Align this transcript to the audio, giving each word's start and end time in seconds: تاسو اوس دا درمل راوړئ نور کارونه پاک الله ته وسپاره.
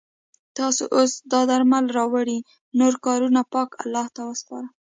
تاسو 0.57 0.83
اوس 0.95 1.11
دا 1.31 1.41
درمل 1.49 1.85
راوړئ 1.97 2.39
نور 2.79 2.93
کارونه 3.05 3.41
پاک 3.53 3.69
الله 3.83 4.05
ته 4.15 4.21
وسپاره. 4.29 4.67